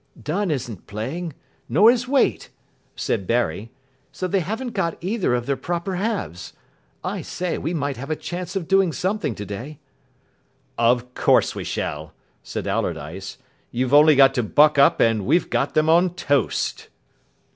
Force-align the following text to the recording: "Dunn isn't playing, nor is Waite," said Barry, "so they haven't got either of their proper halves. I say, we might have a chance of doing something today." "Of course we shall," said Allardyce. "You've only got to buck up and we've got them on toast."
"Dunn 0.19 0.49
isn't 0.49 0.87
playing, 0.87 1.33
nor 1.69 1.91
is 1.91 2.07
Waite," 2.07 2.49
said 2.95 3.27
Barry, 3.27 3.69
"so 4.11 4.27
they 4.27 4.39
haven't 4.39 4.71
got 4.71 4.97
either 4.99 5.35
of 5.35 5.45
their 5.45 5.55
proper 5.55 5.97
halves. 5.97 6.53
I 7.03 7.21
say, 7.21 7.59
we 7.59 7.75
might 7.75 7.97
have 7.97 8.09
a 8.09 8.15
chance 8.15 8.55
of 8.55 8.67
doing 8.67 8.93
something 8.93 9.35
today." 9.35 9.77
"Of 10.75 11.13
course 11.13 11.53
we 11.53 11.63
shall," 11.63 12.15
said 12.41 12.65
Allardyce. 12.65 13.37
"You've 13.69 13.93
only 13.93 14.15
got 14.15 14.33
to 14.33 14.41
buck 14.41 14.79
up 14.79 14.99
and 14.99 15.23
we've 15.23 15.51
got 15.51 15.75
them 15.75 15.87
on 15.87 16.15
toast." 16.15 16.87